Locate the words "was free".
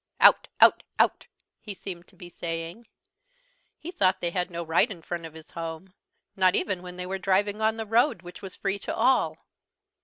8.41-8.79